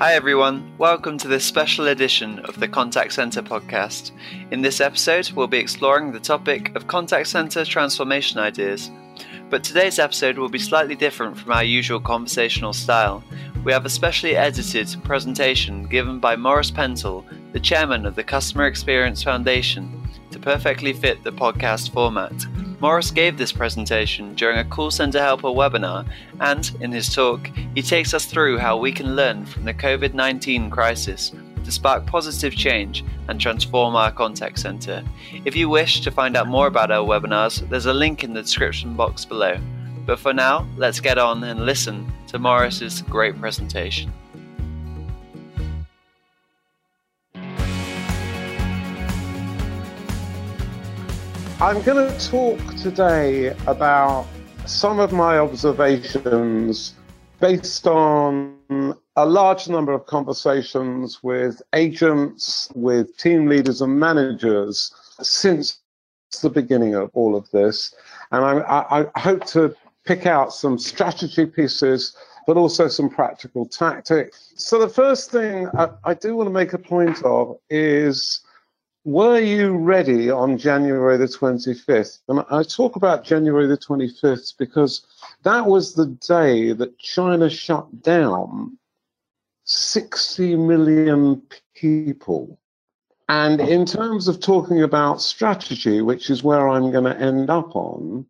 Hi, 0.00 0.14
everyone. 0.14 0.72
Welcome 0.78 1.18
to 1.18 1.28
this 1.28 1.44
special 1.44 1.88
edition 1.88 2.38
of 2.46 2.58
the 2.58 2.66
Contact 2.66 3.12
Center 3.12 3.42
podcast. 3.42 4.12
In 4.50 4.62
this 4.62 4.80
episode, 4.80 5.30
we'll 5.32 5.46
be 5.46 5.58
exploring 5.58 6.10
the 6.10 6.18
topic 6.18 6.74
of 6.74 6.86
contact 6.86 7.26
center 7.26 7.66
transformation 7.66 8.40
ideas. 8.40 8.90
But 9.50 9.62
today's 9.62 9.98
episode 9.98 10.38
will 10.38 10.48
be 10.48 10.58
slightly 10.58 10.94
different 10.94 11.36
from 11.36 11.52
our 11.52 11.62
usual 11.62 12.00
conversational 12.00 12.72
style. 12.72 13.22
We 13.62 13.72
have 13.72 13.84
a 13.84 13.90
specially 13.90 14.36
edited 14.36 14.96
presentation 15.04 15.86
given 15.86 16.18
by 16.18 16.34
Morris 16.34 16.70
Pentel, 16.70 17.22
the 17.52 17.60
chairman 17.60 18.06
of 18.06 18.14
the 18.14 18.24
Customer 18.24 18.64
Experience 18.64 19.22
Foundation, 19.22 20.08
to 20.30 20.38
perfectly 20.38 20.94
fit 20.94 21.22
the 21.24 21.32
podcast 21.32 21.92
format. 21.92 22.32
Morris 22.80 23.10
gave 23.10 23.36
this 23.36 23.52
presentation 23.52 24.34
during 24.34 24.56
a 24.56 24.64
call 24.64 24.90
center 24.90 25.20
helper 25.20 25.48
webinar, 25.48 26.06
and 26.40 26.70
in 26.80 26.90
his 26.90 27.14
talk, 27.14 27.50
he 27.74 27.82
takes 27.82 28.14
us 28.14 28.24
through 28.24 28.56
how 28.56 28.78
we 28.78 28.90
can 28.90 29.14
learn 29.14 29.44
from 29.44 29.64
the 29.64 29.74
COVID 29.74 30.14
19 30.14 30.70
crisis 30.70 31.32
to 31.62 31.70
spark 31.70 32.06
positive 32.06 32.56
change 32.56 33.04
and 33.28 33.38
transform 33.38 33.94
our 33.94 34.10
contact 34.10 34.58
center. 34.58 35.04
If 35.44 35.54
you 35.54 35.68
wish 35.68 36.00
to 36.00 36.10
find 36.10 36.38
out 36.38 36.48
more 36.48 36.68
about 36.68 36.90
our 36.90 37.06
webinars, 37.06 37.68
there's 37.68 37.84
a 37.84 37.92
link 37.92 38.24
in 38.24 38.32
the 38.32 38.40
description 38.40 38.94
box 38.94 39.26
below. 39.26 39.58
But 40.06 40.18
for 40.18 40.32
now, 40.32 40.66
let's 40.78 41.00
get 41.00 41.18
on 41.18 41.44
and 41.44 41.66
listen 41.66 42.10
to 42.28 42.38
Morris's 42.38 43.02
great 43.02 43.38
presentation. 43.38 44.10
I'm 51.62 51.82
going 51.82 52.10
to 52.10 52.30
talk 52.30 52.58
today 52.76 53.48
about 53.66 54.26
some 54.64 54.98
of 54.98 55.12
my 55.12 55.38
observations 55.38 56.94
based 57.38 57.86
on 57.86 58.56
a 59.16 59.26
large 59.26 59.68
number 59.68 59.92
of 59.92 60.06
conversations 60.06 61.22
with 61.22 61.60
agents, 61.74 62.72
with 62.74 63.14
team 63.18 63.46
leaders 63.46 63.82
and 63.82 64.00
managers 64.00 64.90
since 65.20 65.80
the 66.40 66.48
beginning 66.48 66.94
of 66.94 67.10
all 67.12 67.36
of 67.36 67.50
this. 67.50 67.94
And 68.32 68.42
I, 68.42 69.06
I 69.14 69.20
hope 69.20 69.44
to 69.48 69.76
pick 70.06 70.24
out 70.24 70.54
some 70.54 70.78
strategy 70.78 71.44
pieces, 71.44 72.16
but 72.46 72.56
also 72.56 72.88
some 72.88 73.10
practical 73.10 73.66
tactics. 73.66 74.54
So, 74.56 74.78
the 74.78 74.88
first 74.88 75.30
thing 75.30 75.68
I, 75.76 75.90
I 76.04 76.14
do 76.14 76.36
want 76.36 76.46
to 76.46 76.54
make 76.54 76.72
a 76.72 76.78
point 76.78 77.22
of 77.22 77.58
is 77.68 78.40
were 79.04 79.40
you 79.40 79.76
ready 79.76 80.30
on 80.30 80.58
January 80.58 81.16
the 81.16 81.26
25th? 81.26 82.18
And 82.28 82.44
I 82.50 82.62
talk 82.62 82.96
about 82.96 83.24
January 83.24 83.66
the 83.66 83.78
25th 83.78 84.56
because 84.58 85.06
that 85.42 85.66
was 85.66 85.94
the 85.94 86.06
day 86.06 86.72
that 86.72 86.98
China 86.98 87.48
shut 87.48 88.02
down 88.02 88.76
60 89.64 90.56
million 90.56 91.42
people. 91.74 92.58
And 93.28 93.60
in 93.60 93.86
terms 93.86 94.26
of 94.28 94.40
talking 94.40 94.82
about 94.82 95.22
strategy, 95.22 96.02
which 96.02 96.28
is 96.30 96.42
where 96.42 96.68
I'm 96.68 96.90
going 96.90 97.04
to 97.04 97.16
end 97.16 97.48
up 97.48 97.76
on, 97.76 98.26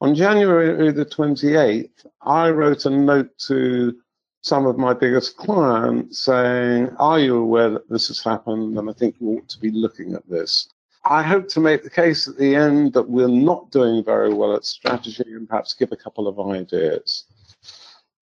on 0.00 0.14
January 0.14 0.92
the 0.92 1.04
28th, 1.04 2.06
I 2.22 2.50
wrote 2.50 2.86
a 2.86 2.90
note 2.90 3.36
to 3.48 3.96
some 4.44 4.66
of 4.66 4.76
my 4.76 4.92
biggest 4.92 5.38
clients 5.38 6.18
saying, 6.18 6.90
Are 6.98 7.18
you 7.18 7.36
aware 7.36 7.70
that 7.70 7.88
this 7.88 8.08
has 8.08 8.22
happened? 8.22 8.78
And 8.78 8.90
I 8.90 8.92
think 8.92 9.16
you 9.18 9.38
ought 9.38 9.48
to 9.48 9.58
be 9.58 9.70
looking 9.70 10.12
at 10.12 10.28
this. 10.28 10.68
I 11.06 11.22
hope 11.22 11.48
to 11.48 11.60
make 11.60 11.82
the 11.82 11.88
case 11.88 12.28
at 12.28 12.36
the 12.36 12.54
end 12.54 12.92
that 12.92 13.08
we're 13.08 13.26
not 13.26 13.70
doing 13.70 14.04
very 14.04 14.34
well 14.34 14.54
at 14.54 14.66
strategy 14.66 15.24
and 15.26 15.48
perhaps 15.48 15.72
give 15.72 15.92
a 15.92 15.96
couple 15.96 16.28
of 16.28 16.38
ideas. 16.38 17.24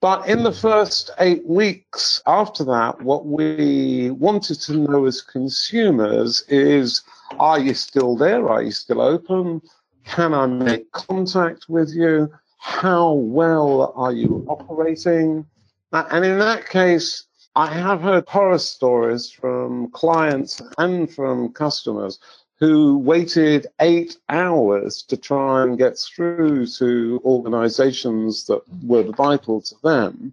But 0.01 0.29
in 0.29 0.45
the 0.45 0.53
first 0.53 1.11
eight 1.19 1.45
weeks 1.45 2.23
after 2.25 2.63
that, 2.65 3.03
what 3.03 3.27
we 3.27 4.11
wanted 4.11 4.61
to 4.61 4.75
know 4.75 5.07
as 5.07 5.23
consumers 5.23 6.43
is 6.49 7.03
Are 7.41 7.59
you 7.59 7.75
still 7.75 8.17
there? 8.17 8.49
Are 8.49 8.63
you 8.63 8.71
still 8.71 9.01
open? 9.01 9.61
Can 10.05 10.35
I 10.35 10.47
make 10.47 10.93
contact 10.93 11.69
with 11.69 11.93
you? 11.93 12.33
How 12.59 13.13
well 13.13 13.93
are 13.97 14.13
you 14.13 14.47
operating? 14.49 15.47
And 15.93 16.25
in 16.25 16.39
that 16.39 16.69
case, 16.69 17.25
I 17.55 17.67
have 17.67 18.01
heard 18.01 18.27
horror 18.27 18.59
stories 18.59 19.31
from 19.31 19.91
clients 19.91 20.63
and 20.79 21.11
from 21.11 21.53
customers 21.53 22.19
who 22.59 22.97
waited 22.97 23.67
eight 23.81 24.17
hours 24.29 25.03
to 25.03 25.17
try 25.17 25.63
and 25.63 25.77
get 25.77 25.99
through 25.99 26.67
to 26.67 27.21
organizations 27.25 28.47
that 28.47 28.63
were 28.83 29.03
vital 29.03 29.61
to 29.61 29.75
them. 29.83 30.33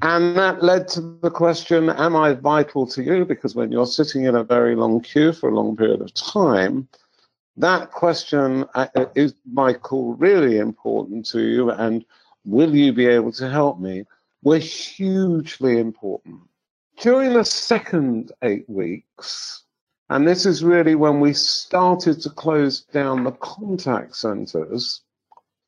And 0.00 0.36
that 0.36 0.62
led 0.62 0.88
to 0.88 1.18
the 1.22 1.30
question 1.30 1.90
Am 1.90 2.16
I 2.16 2.34
vital 2.34 2.86
to 2.86 3.02
you? 3.02 3.24
Because 3.24 3.54
when 3.54 3.70
you're 3.70 3.86
sitting 3.86 4.24
in 4.24 4.34
a 4.34 4.44
very 4.44 4.76
long 4.76 5.00
queue 5.00 5.32
for 5.32 5.48
a 5.48 5.54
long 5.54 5.76
period 5.76 6.00
of 6.00 6.14
time, 6.14 6.88
that 7.56 7.90
question 7.90 8.64
uh, 8.74 8.86
is 9.14 9.34
my 9.52 9.72
call 9.72 10.14
really 10.14 10.58
important 10.58 11.26
to 11.26 11.40
you? 11.40 11.70
And 11.70 12.04
will 12.44 12.74
you 12.74 12.92
be 12.92 13.06
able 13.06 13.32
to 13.32 13.50
help 13.50 13.78
me? 13.78 14.04
Were 14.44 14.58
hugely 14.58 15.78
important. 15.78 16.40
During 17.00 17.32
the 17.32 17.44
second 17.44 18.30
eight 18.42 18.68
weeks, 18.68 19.64
and 20.10 20.28
this 20.28 20.46
is 20.46 20.62
really 20.62 20.94
when 20.94 21.18
we 21.18 21.32
started 21.32 22.20
to 22.20 22.30
close 22.30 22.82
down 22.82 23.24
the 23.24 23.32
contact 23.32 24.14
centers, 24.14 25.00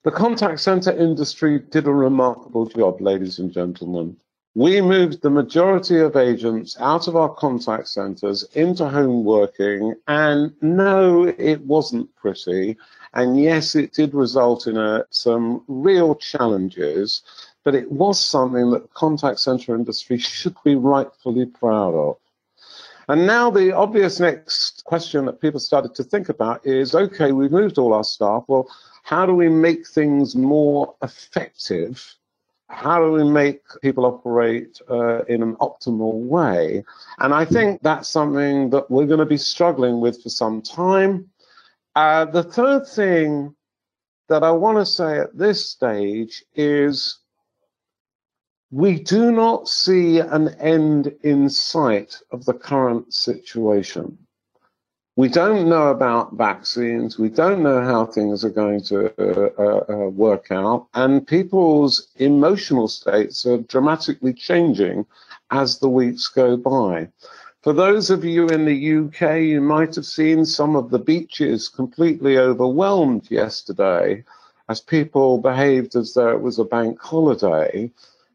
the 0.05 0.13
contact 0.13 0.61
center 0.61 0.93
industry 0.93 1.59
did 1.59 1.87
a 1.87 1.93
remarkable 1.93 2.67
job, 2.67 3.01
ladies 3.01 3.41
and 3.41 3.51
gentlemen. 3.51 4.17
We 4.55 4.81
moved 4.81 5.21
the 5.21 5.31
majority 5.31 5.99
of 5.99 6.17
agents 6.17 6.77
out 6.79 7.09
of 7.09 7.17
our 7.17 7.29
contact 7.29 7.89
centers 7.89 8.45
into 8.55 8.89
home 8.89 9.25
working, 9.25 9.95
and 10.07 10.53
no, 10.63 11.25
it 11.25 11.61
wasn't 11.63 12.15
pretty. 12.15 12.77
And 13.17 13.41
yes, 13.41 13.75
it 13.75 13.93
did 13.93 14.15
result 14.15 14.69
in 14.69 14.77
uh, 14.77 15.03
some 15.11 15.65
real 15.67 16.15
challenges 16.15 17.23
but 17.67 17.75
it 17.75 17.91
was 17.91 18.21
something 18.21 18.71
that 18.71 18.83
the 18.85 18.89
contact 18.95 19.41
center 19.41 19.75
industry 19.75 20.17
should 20.35 20.55
be 20.65 20.77
rightfully 20.77 21.47
proud 21.47 21.95
of. 21.95 22.17
And 23.09 23.27
now 23.27 23.51
the 23.51 23.73
obvious 23.73 24.21
next 24.21 24.85
question 24.85 25.27
that 25.27 25.41
people 25.41 25.59
started 25.59 25.93
to 25.97 26.05
think 26.05 26.29
about 26.29 26.65
is 26.65 26.95
okay, 26.95 27.33
we've 27.33 27.51
moved 27.51 27.77
all 27.77 27.93
our 27.93 28.05
staff. 28.05 28.45
Well, 28.47 28.69
how 29.03 29.27
do 29.27 29.35
we 29.35 29.49
make 29.49 29.87
things 29.87 30.37
more 30.37 30.95
effective? 31.03 32.15
How 32.69 33.05
do 33.05 33.11
we 33.13 33.25
make 33.25 33.63
people 33.83 34.07
operate 34.07 34.81
uh, 34.89 35.25
in 35.25 35.43
an 35.43 35.57
optimal 35.57 36.15
way? 36.15 36.85
And 37.19 37.35
I 37.35 37.45
think 37.45 37.83
that's 37.83 38.09
something 38.09 38.71
that 38.71 38.91
we're 38.91 39.07
going 39.07 39.21
to 39.21 39.27
be 39.27 39.39
struggling 39.39 40.01
with 40.01 40.23
for 40.23 40.31
some 40.31 40.63
time. 40.63 41.29
Uh, 41.97 42.27
the 42.27 42.43
third 42.43 42.87
thing 42.87 43.55
that 44.29 44.45
I 44.45 44.51
want 44.51 44.77
to 44.77 44.85
say 44.85 45.19
at 45.19 45.37
this 45.37 45.71
stage 45.71 46.45
is 46.55 47.19
we 48.71 48.99
do 49.01 49.33
not 49.33 49.67
see 49.67 50.19
an 50.19 50.49
end 50.61 51.15
in 51.23 51.49
sight 51.49 52.19
of 52.33 52.45
the 52.45 52.53
current 52.53 53.15
situation. 53.15 54.19
We 55.17 55.31
don't 55.31 55.71
know 55.71 55.89
about 55.89 56.35
vaccines. 56.35 57.19
We 57.19 57.31
don't 57.31 57.63
know 57.63 57.81
how 57.81 58.05
things 58.05 58.45
are 58.45 58.51
going 58.51 58.83
to 58.83 59.07
uh, 59.19 59.49
uh, 59.59 59.85
uh, 59.89 60.09
work 60.11 60.49
out. 60.51 60.89
And 60.93 61.27
people's 61.27 62.09
emotional 62.17 62.89
states 62.89 63.47
are 63.47 63.57
dramatically 63.57 64.35
changing 64.35 65.07
as 65.51 65.79
the 65.79 65.89
weeks 65.89 66.29
go 66.29 66.59
by. 66.59 67.09
For 67.67 67.73
those 67.73 68.11
of 68.11 68.25
you 68.25 68.47
in 68.47 68.65
the 68.65 68.97
UK, 68.97 69.41
you 69.41 69.61
might 69.61 69.97
have 69.97 70.07
seen 70.07 70.45
some 70.45 70.77
of 70.77 70.91
the 70.91 71.01
beaches 71.01 71.69
completely 71.69 72.39
overwhelmed 72.39 73.29
yesterday 73.29 74.23
as 74.69 74.81
people 74.81 75.39
behaved 75.39 75.97
as 75.97 76.15
though 76.15 76.29
it 76.29 76.43
was 76.43 76.61
a 76.61 76.65
bank 76.65 77.01
holiday. 77.01 77.91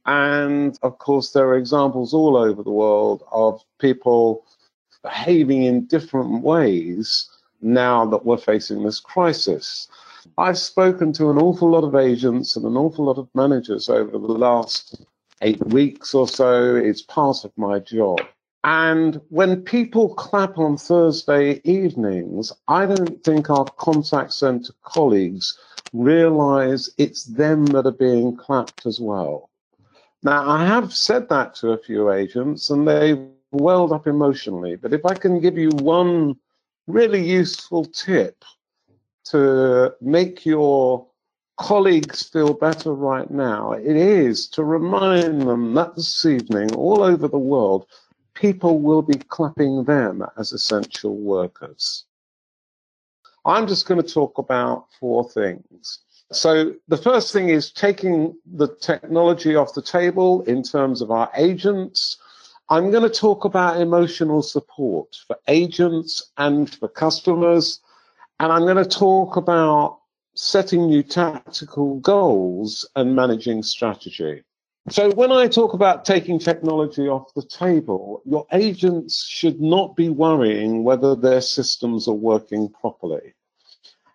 And 0.06 0.78
of 0.84 0.98
course, 0.98 1.32
there 1.32 1.48
are 1.48 1.56
examples 1.56 2.14
all 2.14 2.36
over 2.36 2.62
the 2.62 2.72
world 2.72 3.24
of 3.32 3.64
people 3.80 4.44
behaving 5.02 5.64
in 5.64 5.86
different 5.86 6.44
ways 6.44 7.30
now 7.62 8.06
that 8.08 8.26
we're 8.26 8.36
facing 8.36 8.84
this 8.84 9.00
crisis. 9.00 9.88
I've 10.38 10.58
spoken 10.58 11.14
to 11.14 11.30
an 11.30 11.38
awful 11.38 11.70
lot 11.70 11.86
of 11.86 11.96
agents 11.96 12.58
and 12.58 12.66
an 12.66 12.76
awful 12.76 13.06
lot 13.06 13.18
of 13.18 13.30
managers 13.34 13.88
over 13.88 14.12
the 14.12 14.18
last 14.18 15.06
eight 15.42 15.66
weeks 15.68 16.14
or 16.14 16.28
so. 16.28 16.76
It's 16.76 17.02
part 17.02 17.46
of 17.46 17.58
my 17.58 17.80
job. 17.80 18.20
And 18.64 19.20
when 19.30 19.64
people 19.64 20.14
clap 20.14 20.58
on 20.60 20.78
Thursday 20.78 21.62
evenings, 21.64 22.52
I 22.68 22.86
don't 22.86 23.24
think 23.24 23.50
our 23.50 23.66
contact 23.66 24.34
center 24.34 24.74
colleagues 24.84 25.58
realize 25.94 26.90
it's 26.98 27.24
them 27.24 27.66
that 27.68 27.88
are 27.88 27.92
being 27.92 28.38
clapped 28.38 28.86
as 28.86 29.00
well. 29.00 29.50
Now, 30.24 30.48
I 30.48 30.66
have 30.66 30.94
said 30.94 31.28
that 31.30 31.56
to 31.56 31.72
a 31.72 31.78
few 31.78 32.12
agents 32.12 32.70
and 32.70 32.88
they've 32.88 33.28
welled 33.52 33.92
up 33.92 34.06
emotionally. 34.06 34.76
But 34.76 34.94
if 34.94 35.06
I 35.06 35.16
can 35.16 35.40
give 35.40 35.58
you 35.58 35.70
one 35.70 36.36
really 36.88 37.28
useful 37.28 37.86
tip 37.86 38.44
to 39.26 39.94
make 40.02 40.46
your 40.46 41.08
colleagues 41.58 42.24
feel 42.24 42.54
better 42.54 42.94
right 42.94 43.30
now, 43.30 43.72
it 43.74 43.96
is 43.96 44.48
to 44.50 44.64
remind 44.64 45.42
them 45.42 45.74
that 45.74 45.96
this 45.96 46.26
evening, 46.26 46.74
all 46.76 47.04
over 47.04 47.28
the 47.28 47.40
world, 47.40 47.88
people 48.42 48.80
will 48.80 49.04
be 49.04 49.20
clapping 49.30 49.84
them 49.84 50.26
as 50.36 50.52
essential 50.52 51.16
workers. 51.16 52.06
I'm 53.46 53.68
just 53.68 53.88
going 53.88 54.02
to 54.02 54.14
talk 54.14 54.40
about 54.40 54.88
four 55.00 55.30
things. 55.30 56.00
So, 56.32 56.74
the 56.88 56.98
first 56.98 57.34
thing 57.34 57.50
is 57.50 57.72
taking 57.72 58.36
the 58.52 58.68
technology 58.68 59.56
off 59.56 59.76
the 59.76 59.82
table 59.82 60.42
in 60.44 60.64
terms 60.64 61.02
of 61.02 61.12
our 61.12 61.30
agents. 61.36 62.18
I'm 62.70 62.90
going 62.90 63.04
to 63.04 63.16
talk 63.16 63.46
about 63.46 63.80
emotional 63.80 64.42
support 64.42 65.16
for 65.28 65.38
agents 65.48 66.32
and 66.38 66.74
for 66.74 66.88
customers. 66.88 67.80
And 68.40 68.52
I'm 68.52 68.64
going 68.64 68.84
to 68.84 68.86
talk 68.86 69.36
about 69.36 70.00
setting 70.36 70.88
new 70.88 71.04
tactical 71.04 72.00
goals 72.00 72.90
and 72.96 73.16
managing 73.16 73.62
strategy. 73.62 74.44
So, 74.90 75.12
when 75.12 75.32
I 75.32 75.48
talk 75.48 75.74
about 75.74 76.06
taking 76.06 76.40
technology 76.40 77.08
off 77.08 77.34
the 77.36 77.44
table, 77.46 78.24
your 78.26 78.48
agents 78.52 79.24
should 79.24 79.62
not 79.62 79.96
be 79.96 80.10
worrying 80.10 80.84
whether 80.84 81.16
their 81.16 81.42
systems 81.42 82.08
are 82.08 82.16
working 82.16 82.68
properly. 82.68 83.36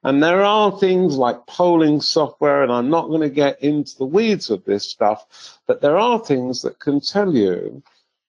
And 0.03 0.23
there 0.23 0.43
are 0.43 0.77
things 0.79 1.17
like 1.17 1.47
polling 1.47 2.01
software, 2.01 2.65
and 2.65 2.73
I'm 2.73 2.91
not 2.91 3.09
going 3.09 3.21
to 3.21 3.31
get 3.31 3.63
into 3.63 3.97
the 3.97 4.07
weeds 4.07 4.51
of 4.51 4.65
this 4.65 4.85
stuff, 4.85 5.59
but 5.67 5.81
there 5.81 5.99
are 5.99 6.19
things 6.19 6.63
that 6.63 6.81
can 6.81 7.01
tell 7.01 7.33
you 7.33 7.83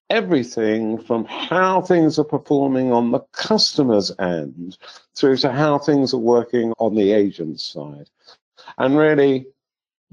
everything 0.10 1.00
from 1.00 1.25
how 1.25 1.81
things 1.81 2.18
are 2.18 2.24
performing 2.24 2.92
on 2.94 3.12
the 3.12 3.19
customer's 3.31 4.12
end 4.19 4.78
through 5.16 5.38
to 5.38 5.51
how 5.51 5.80
things 5.80 6.13
are 6.13 6.18
working 6.18 6.72
on 6.80 6.95
the 6.95 7.12
agent's 7.12 7.63
side. 7.63 8.10
And 8.78 8.98
really 8.98 9.48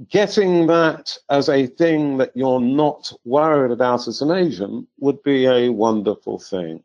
getting 0.08 0.66
that 0.66 1.16
as 1.30 1.48
a 1.48 1.66
thing 1.66 2.16
that 2.18 2.32
you're 2.34 2.60
not 2.60 3.12
worried 3.24 3.70
about 3.70 4.08
as 4.08 4.20
an 4.20 4.30
agent 4.30 4.88
would 4.98 5.22
be 5.22 5.46
a 5.46 5.68
wonderful 5.68 6.38
thing. 6.38 6.82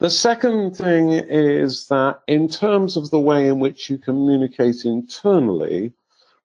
The 0.00 0.10
second 0.10 0.76
thing 0.76 1.10
is 1.12 1.86
that 1.88 2.20
in 2.26 2.48
terms 2.48 2.96
of 2.96 3.10
the 3.10 3.20
way 3.20 3.48
in 3.48 3.60
which 3.60 3.88
you 3.88 3.98
communicate 3.98 4.84
internally, 4.84 5.92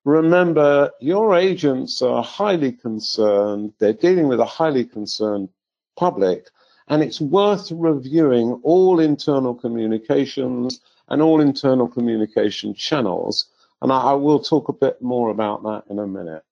remember 0.04 0.90
your 1.00 1.34
agents 1.34 2.00
are 2.00 2.22
highly 2.22 2.72
concerned, 2.72 3.72
they're 3.78 3.92
dealing 3.92 4.28
with 4.28 4.40
a 4.40 4.44
highly 4.44 4.84
concerned 4.84 5.48
public, 5.96 6.48
and 6.88 7.02
it's 7.02 7.20
worth 7.20 7.70
reviewing 7.72 8.60
all 8.62 9.00
internal 9.00 9.54
communications 9.54 10.80
and 11.08 11.20
all 11.20 11.40
internal 11.40 11.88
communication 11.88 12.74
channels. 12.74 13.49
And 13.82 13.92
I, 13.92 14.00
I 14.00 14.12
will 14.14 14.40
talk 14.40 14.68
a 14.68 14.72
bit 14.74 15.00
more 15.00 15.30
about 15.30 15.62
that 15.62 15.84
in 15.90 15.98
a 15.98 16.06
minute. 16.06 16.44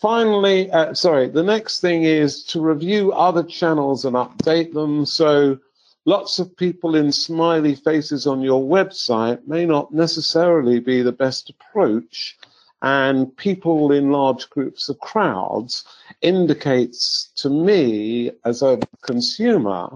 Finally, 0.00 0.70
uh, 0.72 0.92
sorry, 0.94 1.28
the 1.28 1.42
next 1.42 1.80
thing 1.80 2.02
is 2.02 2.42
to 2.44 2.60
review 2.60 3.12
other 3.12 3.44
channels 3.44 4.04
and 4.04 4.16
update 4.16 4.72
them. 4.72 5.06
So 5.06 5.58
lots 6.06 6.38
of 6.38 6.56
people 6.56 6.96
in 6.96 7.12
smiley 7.12 7.76
faces 7.76 8.26
on 8.26 8.42
your 8.42 8.62
website 8.62 9.46
may 9.46 9.64
not 9.64 9.94
necessarily 9.94 10.80
be 10.80 11.02
the 11.02 11.12
best 11.12 11.50
approach 11.50 12.36
and 12.82 13.34
people 13.36 13.92
in 13.92 14.10
large 14.10 14.50
groups 14.50 14.88
of 14.88 14.98
crowds 14.98 15.84
indicates 16.20 17.30
to 17.36 17.48
me 17.48 18.32
as 18.44 18.60
a 18.60 18.80
consumer 19.02 19.88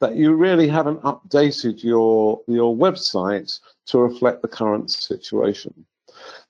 that 0.00 0.14
you 0.14 0.34
really 0.34 0.68
haven't 0.68 1.02
updated 1.02 1.82
your 1.82 2.40
your 2.46 2.76
website 2.76 3.58
to 3.86 3.98
reflect 3.98 4.42
the 4.42 4.48
current 4.48 4.90
situation. 4.90 5.86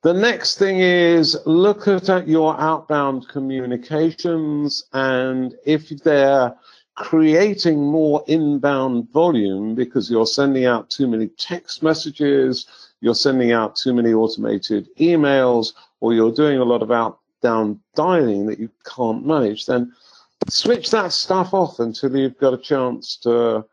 The 0.02 0.14
next 0.14 0.58
thing 0.58 0.78
is 0.78 1.36
look 1.44 1.88
at 1.88 2.28
your 2.28 2.58
outbound 2.60 3.28
communications 3.28 4.84
and 4.92 5.56
if 5.66 5.88
they're 5.88 6.54
creating 6.94 7.84
more 7.84 8.22
inbound 8.28 9.10
volume 9.10 9.74
because 9.74 10.08
you're 10.08 10.26
sending 10.26 10.66
out 10.66 10.88
too 10.88 11.08
many 11.08 11.26
text 11.36 11.82
messages, 11.82 12.66
you're 13.00 13.14
sending 13.14 13.50
out 13.50 13.74
too 13.74 13.92
many 13.92 14.12
automated 14.12 14.88
emails, 15.00 15.72
or 16.00 16.14
you're 16.14 16.32
doing 16.32 16.58
a 16.58 16.64
lot 16.64 16.82
of 16.82 16.92
outbound 16.92 17.80
dialing 17.96 18.46
that 18.46 18.60
you 18.60 18.70
can't 18.84 19.26
manage, 19.26 19.66
then 19.66 19.92
switch 20.48 20.90
that 20.90 21.12
stuff 21.12 21.52
off 21.52 21.80
until 21.80 22.16
you've 22.16 22.38
got 22.38 22.54
a 22.54 22.58
chance 22.58 23.16
to 23.16 23.64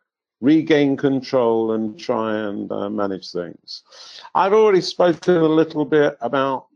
regain 0.45 0.95
control 0.95 1.71
and 1.74 2.00
try 2.00 2.38
and 2.38 2.71
uh, 2.71 2.89
manage 2.89 3.31
things. 3.31 3.83
I've 4.36 4.53
already 4.53 4.81
spoken 4.81 5.38
a 5.38 5.47
little 5.47 5.86
bit 5.86 6.18
about 6.21 6.68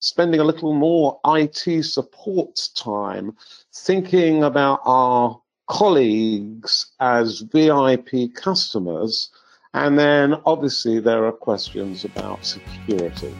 spending 0.00 0.38
a 0.38 0.44
little 0.44 0.74
more 0.74 1.18
IT 1.26 1.82
support 1.84 2.68
time 2.76 3.34
thinking 3.72 4.44
about 4.44 4.80
our 4.84 5.40
colleagues 5.66 6.92
as 7.00 7.40
VIP 7.40 8.34
customers 8.34 9.30
and 9.72 9.98
then 9.98 10.34
obviously 10.44 11.00
there 11.00 11.24
are 11.24 11.32
questions 11.32 12.04
about 12.04 12.44
security. 12.44 13.34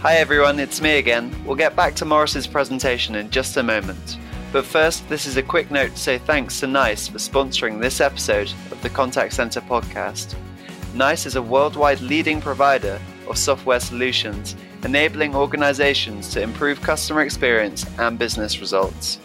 Hi 0.00 0.14
everyone, 0.14 0.58
it's 0.60 0.80
me 0.80 0.98
again. 0.98 1.34
We'll 1.44 1.56
get 1.56 1.74
back 1.76 1.94
to 1.96 2.04
Morris's 2.04 2.46
presentation 2.46 3.16
in 3.16 3.28
just 3.30 3.56
a 3.56 3.62
moment. 3.62 4.18
But 4.52 4.64
first, 4.64 5.08
this 5.08 5.26
is 5.26 5.36
a 5.36 5.42
quick 5.44 5.70
note 5.70 5.92
to 5.92 5.98
say 5.98 6.18
thanks 6.18 6.58
to 6.58 6.66
NICE 6.66 7.06
for 7.06 7.18
sponsoring 7.18 7.80
this 7.80 8.00
episode 8.00 8.52
of 8.72 8.82
the 8.82 8.90
Contact 8.90 9.32
Center 9.32 9.60
podcast. 9.60 10.34
NICE 10.92 11.26
is 11.26 11.36
a 11.36 11.42
worldwide 11.42 12.00
leading 12.00 12.40
provider 12.40 13.00
of 13.28 13.38
software 13.38 13.78
solutions, 13.78 14.56
enabling 14.82 15.36
organizations 15.36 16.30
to 16.30 16.42
improve 16.42 16.82
customer 16.82 17.20
experience 17.20 17.86
and 18.00 18.18
business 18.18 18.58
results. 18.58 19.20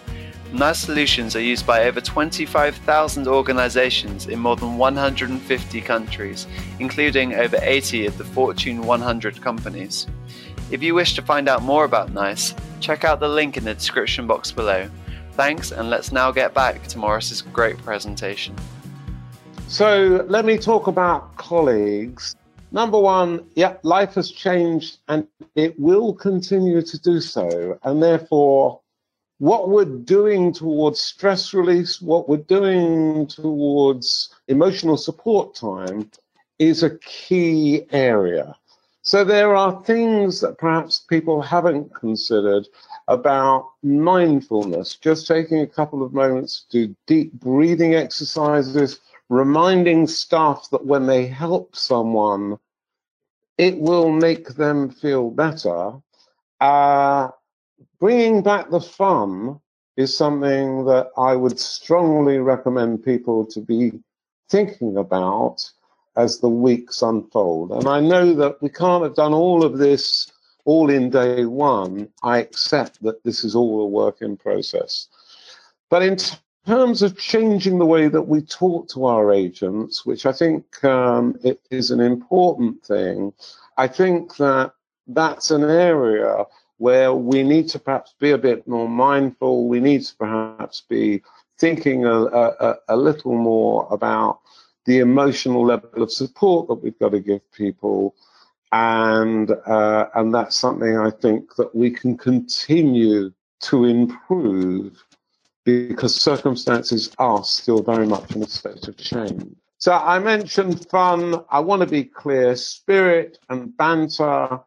NICE 0.54 0.78
solutions 0.78 1.36
are 1.36 1.42
used 1.42 1.66
by 1.66 1.86
over 1.86 2.00
25,000 2.00 3.28
organizations 3.28 4.28
in 4.28 4.38
more 4.38 4.56
than 4.56 4.78
150 4.78 5.82
countries, 5.82 6.46
including 6.80 7.34
over 7.34 7.58
80 7.60 8.06
of 8.06 8.18
the 8.20 8.24
Fortune 8.24 8.84
100 8.84 9.42
companies. 9.42 10.06
If 10.70 10.84
you 10.84 10.94
wish 10.94 11.16
to 11.16 11.24
find 11.24 11.50
out 11.50 11.64
more 11.64 11.84
about 11.84 12.14
NICE, 12.14 12.54
check 12.80 13.04
out 13.04 13.20
the 13.20 13.28
link 13.28 13.58
in 13.58 13.64
the 13.64 13.74
description 13.74 14.28
box 14.28 14.52
below. 14.52 14.88
Thanks, 15.36 15.74
and 15.74 15.90
let's 15.90 16.14
now 16.14 16.32
get 16.32 16.54
back 16.54 16.88
to 16.88 16.98
Morris's 16.98 17.42
great 17.42 17.78
presentation. 17.80 18.56
So, 19.68 20.26
let 20.30 20.46
me 20.46 20.58
talk 20.58 20.88
about 20.88 21.36
colleagues. 21.36 22.38
Number 22.72 22.98
one, 22.98 23.46
yeah, 23.54 23.76
life 23.84 24.14
has 24.14 24.32
changed 24.32 25.00
and 25.10 25.28
it 25.56 25.78
will 25.78 26.14
continue 26.14 26.82
to 26.82 27.00
do 27.02 27.20
so. 27.20 27.78
And 27.84 28.02
therefore, 28.02 28.80
what 29.40 29.68
we're 29.68 29.84
doing 29.84 30.54
towards 30.54 31.02
stress 31.02 31.54
release, 31.54 32.02
what 32.02 32.30
we're 32.30 32.38
doing 32.38 33.28
towards 33.28 34.34
emotional 34.48 34.96
support 34.96 35.54
time 35.54 36.10
is 36.60 36.82
a 36.82 36.98
key 37.00 37.84
area. 37.92 38.56
So 39.06 39.24
there 39.24 39.56
are 39.56 39.84
things 39.84 40.42
that 40.42 40.58
perhaps 40.58 41.00
people 41.00 41.40
haven't 41.40 41.94
considered 41.94 42.68
about 43.08 43.70
mindfulness, 43.84 44.96
just 44.96 45.28
taking 45.28 45.60
a 45.62 45.68
couple 45.68 46.02
of 46.02 46.12
moments 46.12 46.66
to 46.72 46.88
do 46.88 46.96
deep 47.06 47.34
breathing 47.34 47.94
exercises, 47.94 49.00
reminding 49.30 50.08
staff 50.08 50.68
that 50.72 50.88
when 50.88 51.06
they 51.06 51.28
help 51.28 51.76
someone, 51.76 52.58
it 53.60 53.78
will 53.80 54.12
make 54.12 54.56
them 54.56 54.90
feel 54.90 55.30
better. 55.30 55.94
Uh, 56.60 57.30
bringing 58.00 58.42
back 58.42 58.72
the 58.72 58.82
fun 58.82 59.60
is 59.98 60.18
something 60.18 60.86
that 60.86 61.12
I 61.16 61.36
would 61.36 61.60
strongly 61.60 62.40
recommend 62.40 63.06
people 63.06 63.46
to 63.52 63.62
be 63.62 63.92
thinking 64.50 64.98
about 64.98 65.70
as 66.16 66.40
the 66.40 66.50
weeks 66.50 67.02
unfold. 67.02 67.72
And 67.72 67.88
I 67.88 68.00
know 68.00 68.34
that 68.34 68.62
we 68.62 68.70
can't 68.70 69.04
have 69.04 69.16
done 69.16 69.34
all 69.34 69.64
of 69.64 69.78
this 69.78 70.32
all 70.66 70.90
in 70.90 71.10
day 71.10 71.46
one. 71.46 72.10
I 72.24 72.40
accept 72.40 73.02
that 73.04 73.24
this 73.24 73.44
is 73.44 73.56
all 73.56 73.82
a 73.82 73.88
work 73.88 74.22
in 74.22 74.38
process. 74.38 75.08
But 75.90 76.02
in 76.02 76.18
terms 76.66 77.02
of 77.02 77.18
changing 77.18 77.78
the 77.78 77.86
way 77.86 78.08
that 78.08 78.24
we 78.24 78.42
talk 78.42 78.90
to 78.90 79.06
our 79.06 79.32
agents, 79.32 80.06
which 80.06 80.26
I 80.26 80.32
think 80.32 80.84
um, 80.84 81.38
is 81.70 81.92
an 81.92 82.00
important 82.00 82.84
thing, 82.84 83.34
I 83.78 83.88
think 83.88 84.38
that 84.38 84.74
that's 85.08 85.52
an 85.52 85.64
area 85.64 86.46
where 86.78 87.14
we 87.14 87.44
need 87.44 87.70
to 87.70 87.80
perhaps 87.80 88.16
be 88.20 88.32
a 88.32 88.38
bit 88.38 88.68
more 88.68 88.90
mindful. 88.90 89.68
We 89.68 89.80
need 89.80 90.04
to 90.04 90.16
perhaps 90.16 90.82
be 90.82 91.22
thinking 91.60 92.06
a, 92.06 92.24
a, 92.26 92.76
a 92.90 92.98
little 92.98 93.38
more 93.38 93.88
about 93.92 94.40
the 94.86 95.00
emotional 95.00 95.66
level 95.66 96.04
of 96.04 96.12
support 96.12 96.68
that 96.68 96.76
we've 96.76 96.98
got 97.00 97.10
to 97.10 97.20
give 97.20 97.52
people. 97.52 98.16
And, 98.72 99.52
uh, 99.66 100.08
and 100.16 100.34
that's 100.34 100.56
something 100.56 100.98
I 100.98 101.12
think 101.12 101.56
that 101.56 101.74
we 101.76 101.92
can 101.92 102.18
continue 102.18 103.32
to 103.62 103.86
improve 103.86 105.04
because 105.64 106.16
circumstances 106.16 107.12
are 107.18 107.44
still 107.44 107.82
very 107.82 108.06
much 108.06 108.36
in 108.36 108.44
a 108.44 108.48
state 108.48 108.88
of 108.88 108.98
change. 108.98 109.56
So 109.78 109.94
I 109.94 110.20
mentioned 110.20 110.88
fun. 110.90 111.44
I 111.50 111.60
want 111.60 111.82
to 111.82 111.88
be 111.88 112.04
clear 112.04 112.56
spirit 112.56 113.40
and 113.50 113.76
banter. 113.76 114.60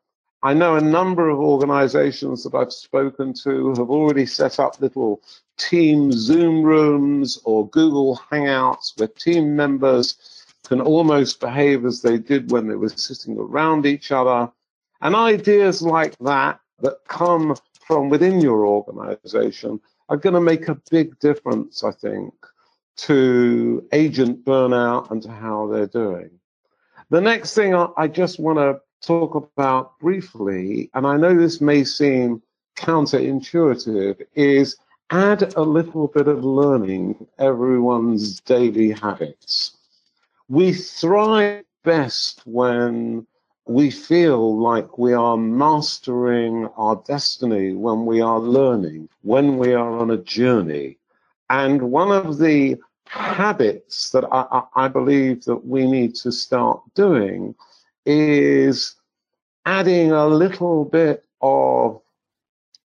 I 0.42 0.54
know 0.54 0.76
a 0.76 0.80
number 0.80 1.28
of 1.28 1.38
organizations 1.38 2.44
that 2.44 2.54
I've 2.54 2.72
spoken 2.72 3.34
to 3.42 3.70
have 3.70 3.90
already 3.90 4.24
set 4.24 4.60
up 4.60 4.80
little 4.80 5.20
team 5.56 6.12
Zoom 6.12 6.62
rooms 6.62 7.40
or 7.44 7.68
Google 7.68 8.20
Hangouts 8.30 8.96
where 8.98 9.08
team 9.08 9.56
members 9.56 10.44
can 10.68 10.80
almost 10.80 11.40
behave 11.40 11.84
as 11.84 12.02
they 12.02 12.18
did 12.18 12.52
when 12.52 12.68
they 12.68 12.76
were 12.76 12.88
sitting 12.90 13.36
around 13.36 13.84
each 13.84 14.12
other. 14.12 14.50
And 15.00 15.16
ideas 15.16 15.82
like 15.82 16.16
that 16.18 16.60
that 16.80 16.98
come 17.08 17.56
from 17.86 18.08
within 18.08 18.40
your 18.40 18.64
organization 18.64 19.80
are 20.08 20.16
going 20.16 20.34
to 20.34 20.40
make 20.40 20.68
a 20.68 20.80
big 20.90 21.18
difference, 21.18 21.82
I 21.82 21.90
think, 21.90 22.32
to 22.98 23.84
agent 23.92 24.44
burnout 24.44 25.10
and 25.10 25.20
to 25.22 25.30
how 25.30 25.66
they're 25.66 25.86
doing. 25.86 26.30
The 27.10 27.20
next 27.20 27.54
thing 27.54 27.74
I 27.74 28.06
just 28.06 28.38
want 28.38 28.58
to 28.58 28.80
talk 29.00 29.34
about 29.34 29.98
briefly, 29.98 30.90
and 30.94 31.06
I 31.06 31.16
know 31.16 31.36
this 31.36 31.60
may 31.60 31.84
seem 31.84 32.42
counterintuitive, 32.76 34.22
is 34.34 34.76
add 35.10 35.54
a 35.54 35.62
little 35.62 36.08
bit 36.08 36.28
of 36.28 36.44
learning 36.44 37.26
everyone's 37.38 38.40
daily 38.40 38.92
habits. 38.92 39.76
We 40.48 40.72
thrive 40.72 41.64
best 41.84 42.42
when 42.46 43.26
we 43.66 43.90
feel 43.90 44.58
like 44.58 44.98
we 44.98 45.12
are 45.12 45.36
mastering 45.36 46.66
our 46.76 46.96
destiny 47.06 47.74
when 47.74 48.06
we 48.06 48.20
are 48.20 48.40
learning, 48.40 49.08
when 49.22 49.58
we 49.58 49.74
are 49.74 49.90
on 49.98 50.10
a 50.10 50.16
journey. 50.16 50.96
And 51.50 51.90
one 51.90 52.10
of 52.10 52.38
the 52.38 52.76
habits 53.06 54.10
that 54.10 54.24
I, 54.32 54.62
I, 54.74 54.88
believe 54.88 55.44
that 55.44 55.66
we 55.66 55.90
need 55.90 56.14
to 56.16 56.30
start 56.30 56.80
doing 56.94 57.54
is 58.08 58.96
adding 59.66 60.12
a 60.12 60.26
little 60.26 60.84
bit 60.86 61.24
of, 61.42 62.00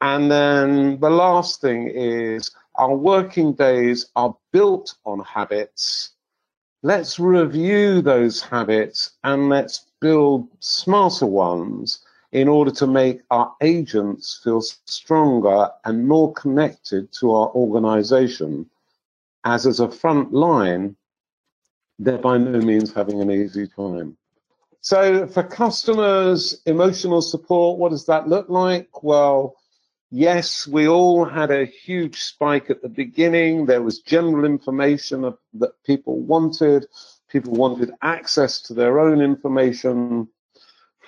and 0.02 0.32
then 0.32 1.00
the 1.00 1.10
last 1.10 1.62
thing 1.62 1.90
is 1.94 2.52
our 2.76 2.96
working 2.96 3.54
days 3.54 4.08
are 4.16 4.36
built 4.52 4.96
on 5.06 5.20
habits. 5.20 6.12
Let's 6.84 7.20
review 7.20 8.02
those 8.02 8.42
habits 8.42 9.12
and 9.24 9.50
let's 9.50 9.86
build 10.02 10.48
smarter 10.60 11.26
ones 11.26 12.04
in 12.32 12.48
order 12.48 12.72
to 12.72 12.88
make 12.88 13.22
our 13.32 13.54
agents 13.62 14.40
feel 14.44 14.62
stronger 14.62 15.70
and 15.86 16.08
more 16.08 16.32
connected 16.34 17.12
to 17.14 17.32
our 17.32 17.50
organization. 17.50 18.70
As 19.44 19.66
as 19.66 19.80
a 19.80 19.90
front 19.90 20.34
line, 20.34 20.96
they're 21.98 22.18
by 22.18 22.38
no 22.38 22.60
means 22.60 22.94
having 22.94 23.22
an 23.22 23.32
easy 23.32 23.68
time. 23.68 24.18
So, 24.82 25.28
for 25.28 25.44
customers, 25.44 26.62
emotional 26.66 27.22
support, 27.22 27.80
what 27.80 27.90
does 27.90 28.06
that 28.06 28.30
look 28.30 28.50
like? 28.50 29.04
Well, 29.04 29.56
Yes, 30.12 30.66
we 30.66 30.88
all 30.88 31.24
had 31.24 31.52
a 31.52 31.66
huge 31.66 32.20
spike 32.22 32.72
at 32.72 32.82
the 32.82 32.90
beginning. 32.90 33.68
There 33.68 33.84
was 33.84 34.00
general 34.00 34.44
information 34.44 35.22
that 35.54 35.84
people 35.84 36.20
wanted. 36.20 36.88
People 37.28 37.54
wanted 37.54 37.92
access 38.02 38.60
to 38.64 38.74
their 38.74 39.00
own 39.00 39.22
information 39.22 40.28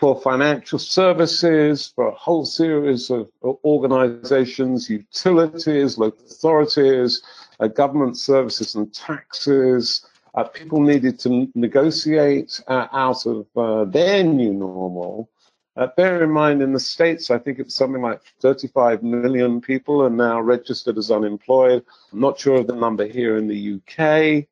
for 0.02 0.20
financial 0.20 0.80
services, 0.80 1.94
for 1.96 2.08
a 2.08 2.16
whole 2.16 2.44
series 2.44 3.12
of 3.12 3.30
organizations, 3.44 4.90
utilities, 4.90 5.98
local 5.98 6.26
authorities, 6.26 7.22
uh, 7.60 7.68
government 7.68 8.18
services 8.18 8.76
and 8.76 8.94
taxes. 8.94 10.06
Uh, 10.34 10.44
people 10.44 10.82
needed 10.82 11.20
to 11.20 11.48
negotiate 11.56 12.60
uh, 12.68 12.88
out 12.92 13.26
of 13.26 13.46
uh, 13.56 13.86
their 13.86 14.24
new 14.24 14.54
normal 14.54 15.30
uh, 15.78 15.88
bear 15.96 16.22
in 16.24 16.30
mind, 16.30 16.62
in 16.62 16.74
the 16.74 16.80
States, 16.80 17.32
I 17.32 17.38
think 17.38 17.58
it's 17.58 17.76
something 17.76 18.02
like 18.02 18.22
35 18.42 19.04
million 19.04 19.62
people 19.62 20.04
are 20.04 20.10
now 20.10 20.42
registered 20.42 20.98
as 20.98 21.12
unemployed. 21.12 21.84
I'm 22.12 22.20
not 22.20 22.38
sure 22.38 22.58
of 22.58 22.68
the 22.68 22.76
number 22.76 23.08
here 23.08 23.38
in 23.38 23.48
the 23.48 23.76
UK. 23.76 24.48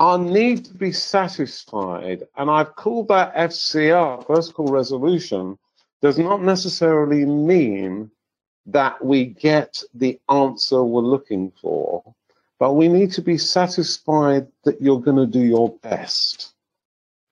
Our 0.00 0.18
need 0.18 0.64
to 0.66 0.74
be 0.74 0.92
satisfied, 0.92 2.22
and 2.36 2.50
I've 2.50 2.76
called 2.76 3.08
that 3.08 3.34
FCR, 3.34 4.26
first 4.26 4.54
call 4.54 4.68
resolution, 4.68 5.58
does 6.00 6.18
not 6.18 6.40
necessarily 6.42 7.24
mean 7.24 8.10
that 8.66 9.04
we 9.04 9.24
get 9.24 9.82
the 9.94 10.20
answer 10.28 10.84
we're 10.84 11.02
looking 11.02 11.52
for, 11.60 12.04
but 12.58 12.74
we 12.74 12.86
need 12.86 13.10
to 13.12 13.22
be 13.22 13.38
satisfied 13.38 14.46
that 14.64 14.80
you're 14.80 15.00
going 15.00 15.16
to 15.16 15.26
do 15.26 15.44
your 15.44 15.74
best. 15.82 16.52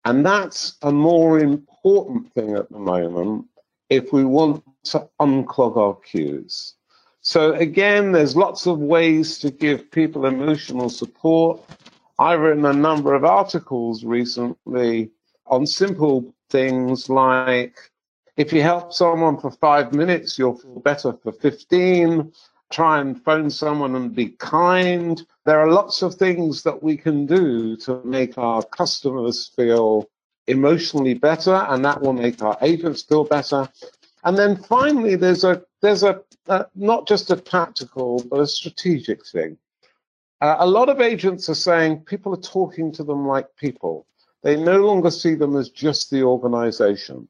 And 0.05 0.25
that's 0.25 0.77
a 0.83 0.91
more 0.91 1.39
important 1.39 2.33
thing 2.33 2.57
at 2.57 2.71
the 2.71 2.79
moment 2.79 3.47
if 3.91 4.13
we 4.13 4.25
want 4.25 4.65
to 4.85 5.09
unclog 5.21 5.77
our 5.77 5.95
queues. 5.95 6.75
So 7.21 7.55
again, 7.55 8.13
there's 8.13 8.37
lots 8.37 8.67
of 8.67 8.79
ways 8.79 9.39
to 9.41 9.51
give 9.51 9.91
people 9.91 10.27
emotional 10.27 10.89
support. 10.89 11.61
I've 12.19 12.41
written 12.41 12.65
a 12.65 12.73
number 12.73 13.15
of 13.15 13.25
articles 13.25 14.05
recently 14.05 15.11
on 15.47 15.67
simple 15.67 16.35
things 16.51 17.09
like 17.09 17.79
if 18.37 18.53
you 18.53 18.63
help 18.63 18.93
someone 18.93 19.39
for 19.39 19.51
five 19.51 19.93
minutes, 19.93 20.39
you'll 20.39 20.59
feel 20.59 20.81
better 20.81 21.13
for 21.13 21.33
15 21.33 22.33
try 22.71 23.01
and 23.01 23.23
phone 23.25 23.51
someone 23.51 23.95
and 23.95 24.15
be 24.15 24.31
kind. 24.31 25.25
There 25.45 25.61
are 25.61 25.71
lots 25.71 26.03
of 26.03 26.15
things 26.15 26.63
that 26.65 26.83
we 26.83 26.97
can 26.97 27.27
do 27.27 27.77
to 27.79 28.03
make 28.05 28.37
our 28.39 28.63
customers 28.63 29.49
feel 29.55 30.09
emotionally 30.47 31.15
better, 31.15 31.55
and 31.69 31.85
that 31.85 32.01
will 32.01 32.13
make 32.13 32.43
our 32.43 32.57
agents 32.63 33.03
feel 33.03 33.25
better. 33.25 33.69
And 34.25 34.37
then 34.37 34.57
finally, 34.57 35.17
there's 35.17 35.45
a 35.45 35.63
there's 35.81 36.03
a 36.03 36.23
not 36.75 37.07
just 37.07 37.31
a 37.31 37.37
tactical 37.37 38.25
but 38.31 38.41
a 38.41 38.47
strategic 38.47 39.27
thing. 39.27 39.59
Uh, 40.41 40.57
a 40.59 40.67
lot 40.67 40.89
of 40.89 41.01
agents 41.01 41.49
are 41.49 41.55
saying 41.55 42.01
people 42.01 42.35
are 42.35 42.41
talking 42.41 42.93
to 42.93 43.03
them 43.03 43.27
like 43.27 43.57
people. 43.57 44.07
They 44.43 44.57
no 44.57 44.85
longer 44.85 45.11
see 45.11 45.35
them 45.35 45.57
as 45.57 45.71
just 45.71 46.11
the 46.11 46.23
organization. 46.23 47.29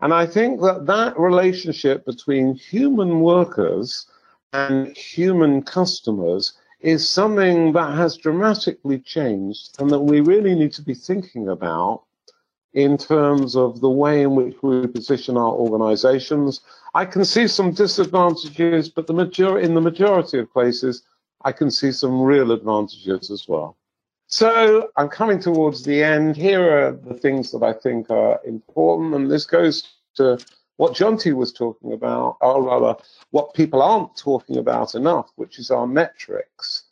And 0.00 0.14
I 0.14 0.26
think 0.26 0.60
that 0.60 0.86
that 0.86 1.18
relationship 1.18 2.06
between 2.06 2.54
human 2.54 3.20
workers 3.20 4.06
and 4.52 4.96
human 4.96 5.62
customers 5.62 6.52
is 6.80 7.08
something 7.08 7.72
that 7.72 7.96
has 7.96 8.16
dramatically 8.16 9.00
changed 9.00 9.74
and 9.80 9.90
that 9.90 10.00
we 10.00 10.20
really 10.20 10.54
need 10.54 10.72
to 10.74 10.82
be 10.82 10.94
thinking 10.94 11.48
about 11.48 12.04
in 12.72 12.96
terms 12.96 13.56
of 13.56 13.80
the 13.80 13.90
way 13.90 14.22
in 14.22 14.36
which 14.36 14.54
we 14.62 14.86
position 14.86 15.36
our 15.36 15.52
organizations. 15.52 16.60
I 16.94 17.04
can 17.04 17.24
see 17.24 17.48
some 17.48 17.72
disadvantages, 17.72 18.88
but 18.88 19.08
the 19.08 19.14
major- 19.14 19.58
in 19.58 19.74
the 19.74 19.80
majority 19.80 20.38
of 20.38 20.52
places, 20.52 21.02
I 21.48 21.52
can 21.52 21.70
see 21.70 21.92
some 21.92 22.20
real 22.20 22.52
advantages 22.52 23.30
as 23.30 23.48
well. 23.48 23.78
So 24.26 24.90
I'm 24.98 25.08
coming 25.08 25.40
towards 25.40 25.82
the 25.82 26.04
end. 26.04 26.36
Here 26.36 26.62
are 26.78 26.92
the 26.92 27.14
things 27.14 27.50
that 27.52 27.62
I 27.62 27.72
think 27.72 28.10
are 28.10 28.38
important, 28.44 29.14
and 29.14 29.30
this 29.30 29.46
goes 29.46 29.82
to 30.16 30.38
what 30.76 30.92
Jonty 30.92 31.34
was 31.34 31.50
talking 31.50 31.94
about, 31.94 32.36
or 32.42 32.62
rather, 32.62 32.94
what 33.30 33.54
people 33.54 33.80
aren't 33.80 34.14
talking 34.14 34.58
about 34.58 34.94
enough, 34.94 35.30
which 35.36 35.58
is 35.58 35.70
our 35.70 35.86
metrics. 35.86 36.84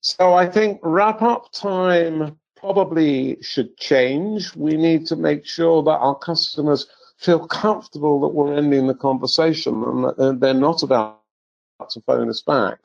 So 0.00 0.32
I 0.32 0.46
think 0.46 0.78
wrap 0.84 1.20
up 1.20 1.50
time 1.50 2.38
probably 2.56 3.42
should 3.42 3.76
change. 3.78 4.54
We 4.54 4.76
need 4.76 5.06
to 5.06 5.16
make 5.16 5.44
sure 5.44 5.82
that 5.82 5.98
our 6.06 6.14
customers 6.14 6.86
feel 7.16 7.48
comfortable 7.48 8.20
that 8.20 8.28
we're 8.28 8.54
ending 8.54 8.86
the 8.86 8.94
conversation 8.94 9.74
and 10.18 10.40
they're 10.40 10.54
not 10.54 10.84
about 10.84 11.20
to 11.90 12.00
phone 12.02 12.30
us 12.30 12.42
back 12.42 12.78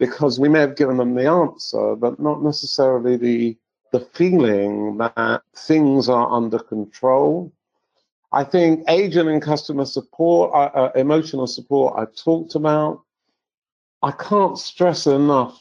because 0.00 0.40
we 0.40 0.48
may 0.48 0.60
have 0.60 0.76
given 0.76 0.98
them 0.98 1.14
the 1.14 1.26
answer, 1.28 1.96
but 1.96 2.20
not 2.20 2.42
necessarily 2.42 3.16
the 3.16 3.58
the 3.92 4.00
feeling 4.00 4.98
that 4.98 5.42
things 5.56 6.08
are 6.08 6.30
under 6.32 6.58
control 6.60 7.52
I 8.32 8.44
think 8.44 8.84
agent 8.88 9.28
and 9.28 9.42
customer 9.42 9.84
support, 9.84 10.52
uh, 10.54 10.70
uh, 10.78 10.92
emotional 10.94 11.48
support, 11.48 11.94
I've 11.98 12.14
talked 12.14 12.54
about. 12.54 13.02
I 14.02 14.12
can't 14.12 14.58
stress 14.58 15.06
enough 15.06 15.60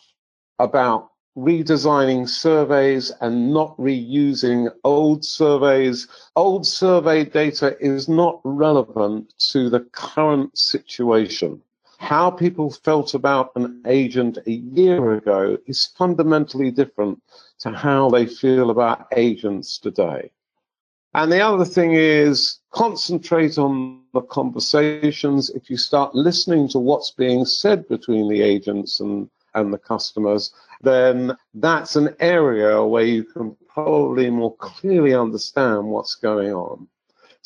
about 0.59 1.11
redesigning 1.35 2.29
surveys 2.29 3.11
and 3.21 3.53
not 3.53 3.75
reusing 3.77 4.71
old 4.83 5.25
surveys. 5.25 6.07
Old 6.35 6.67
survey 6.67 7.25
data 7.25 7.75
is 7.79 8.07
not 8.07 8.39
relevant 8.43 9.33
to 9.51 9.69
the 9.69 9.81
current 9.91 10.57
situation. 10.57 11.61
How 11.99 12.31
people 12.31 12.71
felt 12.71 13.13
about 13.13 13.51
an 13.55 13.83
agent 13.85 14.37
a 14.47 14.51
year 14.51 15.13
ago 15.15 15.57
is 15.67 15.85
fundamentally 15.97 16.71
different 16.71 17.21
to 17.59 17.71
how 17.71 18.09
they 18.09 18.25
feel 18.25 18.69
about 18.69 19.07
agents 19.15 19.77
today. 19.77 20.31
And 21.13 21.29
the 21.29 21.41
other 21.41 21.65
thing 21.65 21.91
is 21.91 22.59
concentrate 22.71 23.57
on 23.57 24.01
the 24.13 24.21
conversations. 24.21 25.49
If 25.49 25.69
you 25.69 25.75
start 25.75 26.15
listening 26.15 26.69
to 26.69 26.79
what's 26.79 27.11
being 27.11 27.43
said 27.43 27.87
between 27.89 28.29
the 28.29 28.41
agents 28.41 29.01
and, 29.01 29.29
and 29.53 29.73
the 29.73 29.77
customers, 29.77 30.53
then 30.81 31.35
that's 31.53 31.97
an 31.97 32.15
area 32.21 32.81
where 32.81 33.03
you 33.03 33.25
can 33.25 33.57
probably 33.67 34.29
more 34.29 34.55
clearly 34.55 35.13
understand 35.13 35.85
what's 35.85 36.15
going 36.15 36.53
on. 36.53 36.87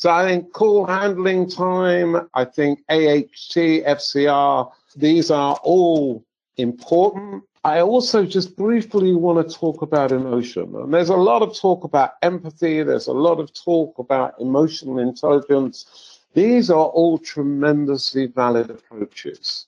So 0.04 0.10
I 0.10 0.26
think 0.26 0.52
call 0.52 0.84
handling 0.84 1.48
time, 1.48 2.28
I 2.34 2.44
think 2.44 2.80
AHT, 2.90 3.56
FCR, 3.56 4.70
these 4.94 5.30
are 5.30 5.58
all 5.62 6.22
important. 6.58 7.42
I 7.64 7.80
also 7.80 8.26
just 8.26 8.54
briefly 8.54 9.14
want 9.14 9.48
to 9.48 9.58
talk 9.58 9.80
about 9.80 10.12
emotion. 10.12 10.74
And 10.76 10.92
there's 10.92 11.08
a 11.08 11.16
lot 11.16 11.40
of 11.40 11.58
talk 11.58 11.84
about 11.84 12.16
empathy, 12.20 12.82
there's 12.82 13.06
a 13.06 13.14
lot 13.14 13.40
of 13.40 13.54
talk 13.54 13.98
about 13.98 14.34
emotional 14.38 14.98
intelligence. 14.98 16.20
These 16.34 16.68
are 16.68 16.84
all 16.84 17.16
tremendously 17.16 18.26
valid 18.26 18.68
approaches. 18.68 19.64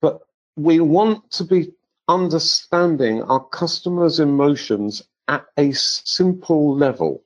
But 0.00 0.20
we 0.54 0.78
want 0.78 1.28
to 1.32 1.42
be 1.42 1.72
understanding 2.06 3.24
our 3.24 3.44
customers' 3.46 4.20
emotions 4.20 5.02
at 5.26 5.44
a 5.56 5.72
simple 5.72 6.76
level. 6.76 7.24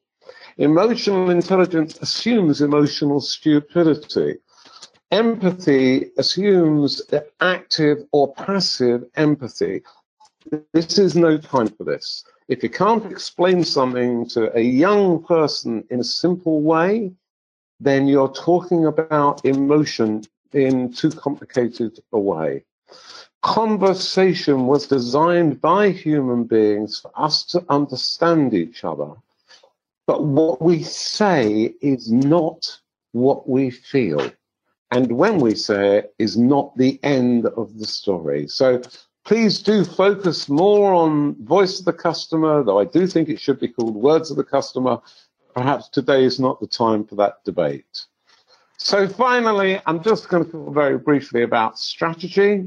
Emotional 0.61 1.31
intelligence 1.31 1.97
assumes 2.00 2.61
emotional 2.61 3.21
stupidity. 3.21 4.38
Empathy 5.12 6.11
assumes 6.19 7.00
active 7.41 7.99
or 8.11 8.35
passive 8.35 9.05
empathy. 9.15 9.83
This 10.73 10.99
is 10.99 11.15
no 11.15 11.38
time 11.38 11.69
for 11.69 11.85
this. 11.85 12.25
If 12.49 12.65
you 12.65 12.71
can't 12.71 13.07
explain 13.07 13.62
something 13.62 14.29
to 14.31 14.57
a 14.59 14.61
young 14.61 15.23
person 15.23 15.85
in 15.91 16.00
a 16.00 16.05
simple 16.05 16.61
way, 16.61 17.12
then 17.79 18.09
you're 18.09 18.33
talking 18.33 18.85
about 18.85 19.45
emotion 19.45 20.25
in 20.53 20.93
too 20.93 21.11
complicated 21.11 22.00
a 22.12 22.19
way. 22.19 22.65
Conversation 23.43 24.67
was 24.67 24.88
designed 24.88 25.61
by 25.61 25.91
human 25.91 26.43
beings 26.43 26.99
for 26.99 27.12
us 27.15 27.45
to 27.45 27.65
understand 27.69 28.55
each 28.55 28.83
other 28.83 29.15
but 30.09 30.25
what 30.25 30.62
we 30.62 30.83
say 30.83 31.75
is 31.83 32.11
not 32.11 32.81
what 33.12 33.47
we 33.47 33.69
feel. 33.71 34.33
And 34.91 35.12
when 35.12 35.38
we 35.38 35.55
say 35.55 35.99
it 35.99 36.15
is 36.19 36.38
not 36.38 36.75
the 36.79 36.99
end 37.03 37.45
of 37.45 37.79
the 37.79 37.87
story. 37.87 38.49
So 38.49 38.81
please 39.27 39.61
do 39.61 39.85
focus 39.85 40.49
more 40.49 40.95
on 40.95 41.37
voice 41.45 41.79
of 41.79 41.85
the 41.85 41.93
customer, 41.93 42.65
though 42.65 42.81
I 42.81 42.87
do 42.87 43.07
think 43.07 43.29
it 43.29 43.38
should 43.38 43.61
be 43.61 43.69
called 43.69 43.97
words 43.97 44.31
of 44.31 44.38
the 44.38 44.45
customer. 44.45 44.99
Perhaps 45.55 45.91
today 45.91 46.25
is 46.25 46.41
not 46.41 46.59
the 46.59 46.67
time 46.67 47.05
for 47.05 47.15
that 47.17 47.45
debate. 47.45 48.07
So 48.79 49.07
finally, 49.09 49.79
I'm 49.85 50.03
just 50.03 50.31
going 50.31 50.47
to 50.47 50.50
talk 50.50 50.73
very 50.73 50.97
briefly 50.97 51.43
about 51.43 51.79
strategy. 51.79 52.67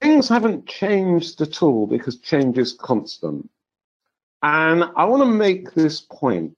Things 0.00 0.30
haven't 0.30 0.66
changed 0.66 1.42
at 1.42 1.62
all 1.62 1.86
because 1.86 2.16
change 2.20 2.56
is 2.56 2.72
constant. 2.72 3.50
And 4.42 4.84
I 4.96 5.04
want 5.04 5.22
to 5.22 5.26
make 5.26 5.74
this 5.74 6.00
point. 6.00 6.56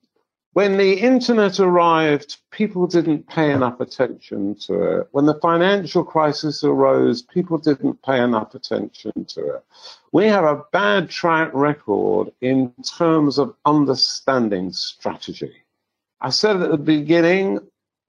When 0.54 0.76
the 0.76 0.94
internet 0.94 1.61
arrived, 1.61 2.38
people 2.50 2.87
didn't 2.88 3.28
pay 3.28 3.52
enough 3.52 3.80
attention 3.80 4.56
to 4.66 5.00
it. 5.00 5.08
When 5.12 5.26
the 5.26 5.38
financial 5.40 6.02
crisis 6.02 6.64
arose, 6.64 7.23
people 7.23 7.58
didn't 7.58 8.02
pay 8.02 8.20
enough 8.20 8.54
attention 8.54 9.25
to 9.26 9.56
it. 9.56 9.64
We 10.11 10.26
have 10.26 10.44
a 10.44 10.64
bad 10.73 11.11
track 11.11 11.50
record 11.54 12.32
in 12.40 12.73
terms 12.82 13.38
of 13.38 13.54
understanding 13.64 14.73
strategy. 14.73 15.54
I 16.20 16.30
said 16.30 16.61
at 16.61 16.70
the 16.70 16.78
beginning, 16.78 17.61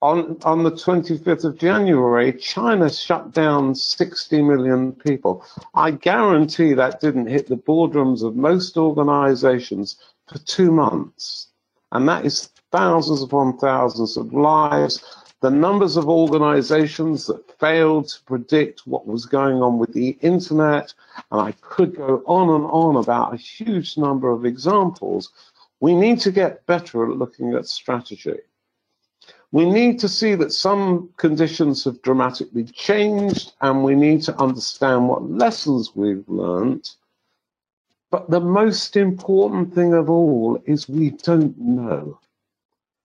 on, 0.01 0.37
on 0.43 0.63
the 0.63 0.71
25th 0.71 1.43
of 1.43 1.57
January, 1.57 2.31
China 2.33 2.89
shut 2.89 3.33
down 3.33 3.75
60 3.75 4.41
million 4.41 4.93
people. 4.93 5.45
I 5.73 5.91
guarantee 5.91 6.73
that 6.73 7.01
didn't 7.01 7.27
hit 7.27 7.47
the 7.47 7.57
boardrooms 7.57 8.23
of 8.23 8.35
most 8.35 8.77
organizations 8.77 9.97
for 10.27 10.37
two 10.39 10.71
months. 10.71 11.47
And 11.91 12.07
that 12.07 12.25
is 12.25 12.49
thousands 12.71 13.21
upon 13.21 13.57
thousands 13.57 14.15
of 14.15 14.31
lives. 14.31 15.03
The 15.41 15.49
numbers 15.49 15.97
of 15.97 16.07
organizations 16.07 17.25
that 17.27 17.59
failed 17.59 18.09
to 18.09 18.23
predict 18.23 18.87
what 18.87 19.07
was 19.07 19.25
going 19.25 19.61
on 19.61 19.79
with 19.79 19.93
the 19.93 20.17
internet, 20.21 20.93
and 21.31 21.41
I 21.41 21.53
could 21.61 21.95
go 21.95 22.23
on 22.25 22.49
and 22.49 22.65
on 22.65 22.95
about 22.97 23.33
a 23.33 23.37
huge 23.37 23.97
number 23.97 24.31
of 24.31 24.45
examples. 24.45 25.31
We 25.79 25.95
need 25.95 26.19
to 26.21 26.31
get 26.31 26.65
better 26.65 27.09
at 27.09 27.17
looking 27.17 27.53
at 27.53 27.67
strategy. 27.67 28.39
We 29.51 29.65
need 29.65 29.99
to 29.99 30.07
see 30.07 30.35
that 30.35 30.53
some 30.53 31.09
conditions 31.17 31.83
have 31.85 32.01
dramatically 32.03 32.65
changed 32.65 33.53
and 33.61 33.83
we 33.83 33.95
need 33.95 34.21
to 34.23 34.37
understand 34.39 35.07
what 35.07 35.29
lessons 35.29 35.95
we've 35.95 36.27
learned. 36.27 36.87
But 38.11 38.29
the 38.29 38.39
most 38.39 38.95
important 38.95 39.73
thing 39.73 39.93
of 39.93 40.09
all 40.09 40.61
is 40.65 40.87
we 40.87 41.11
don't 41.11 41.57
know. 41.57 42.19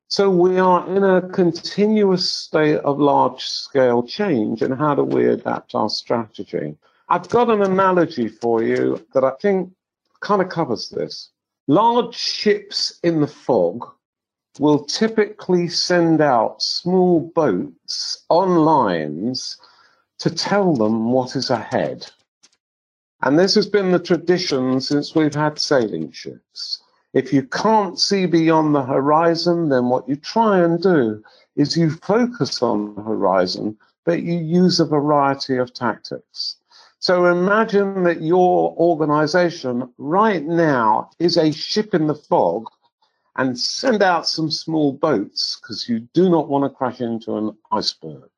So 0.09 0.29
we 0.29 0.59
are 0.59 0.87
in 0.95 1.03
a 1.03 1.29
continuous 1.31 2.31
state 2.31 2.77
of 2.77 3.01
large 3.01 3.45
scale 3.45 4.03
change 4.03 4.61
and 4.61 4.75
how 4.75 4.95
do 4.95 5.03
we 5.03 5.27
adapt 5.27 5.75
our 5.75 5.89
strategy? 5.89 6.77
I've 7.09 7.29
got 7.31 7.51
an 7.51 7.63
analogy 7.63 8.29
for 8.29 8.63
you 8.63 9.05
that 9.15 9.25
I 9.25 9.33
think 9.41 9.73
kind 10.21 10.43
of 10.43 10.51
covers 10.51 10.91
this. 10.91 11.31
Large 11.69 12.15
ships 12.15 13.01
in 13.03 13.23
the 13.23 13.27
fog 13.27 13.94
will 14.59 14.85
typically 14.85 15.69
send 15.69 16.21
out 16.21 16.63
small 16.63 17.21
boats 17.35 18.25
on 18.31 18.57
lines 18.57 19.57
to 20.19 20.31
tell 20.31 20.75
them 20.75 21.11
what 21.11 21.35
is 21.35 21.51
ahead. 21.51 22.07
And 23.23 23.39
this 23.39 23.55
has 23.55 23.67
been 23.67 23.91
the 23.91 23.99
tradition 23.99 24.81
since 24.81 25.15
we've 25.15 25.35
had 25.35 25.59
sailing 25.59 26.13
ships. 26.13 26.83
If 27.15 27.33
you 27.33 27.43
can't 27.45 27.99
see 27.99 28.27
beyond 28.27 28.75
the 28.75 28.83
horizon, 28.83 29.69
then 29.69 29.89
what 29.89 30.09
you 30.09 30.17
try 30.17 30.59
and 30.59 30.83
do 30.83 31.23
is 31.57 31.77
you 31.77 31.91
focus 31.91 32.63
on 32.63 32.95
the 32.95 33.03
horizon, 33.03 33.77
but 34.05 34.23
you 34.23 34.39
use 34.39 34.79
a 34.79 34.85
variety 34.85 35.57
of 35.57 35.73
tactics. 35.73 36.57
So 36.99 37.27
imagine 37.27 38.05
that 38.05 38.23
your 38.23 38.75
organization 38.77 39.89
right 39.99 40.45
now 40.45 41.11
is 41.19 41.37
a 41.37 41.53
ship 41.53 41.95
in 41.95 42.07
the 42.07 42.15
fog 42.15 42.67
and 43.37 43.59
send 43.59 44.03
out 44.03 44.29
some 44.29 44.51
small 44.51 44.93
boats 44.93 45.59
because 45.61 45.89
you 45.89 46.01
do 46.13 46.29
not 46.29 46.49
want 46.49 46.65
to 46.65 46.77
crash 46.77 47.01
into 47.01 47.37
an 47.37 47.57
iceberg. 47.73 48.31